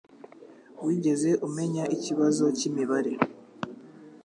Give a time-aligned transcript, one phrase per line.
[0.85, 3.11] Wigeze umenya ikibazo cyimibare?